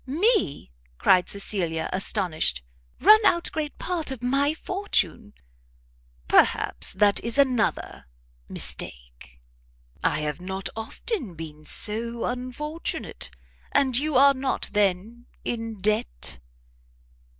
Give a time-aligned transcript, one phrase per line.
[0.07, 2.63] "Me!" cried Cecilia, astonished,
[3.01, 5.31] "run out great part of my fortune!"
[6.27, 8.05] "Perhaps that is another
[8.49, 9.39] mistake!
[10.03, 13.29] I have not often been so unfortunate;
[13.73, 16.39] and you are not, then, in debt?"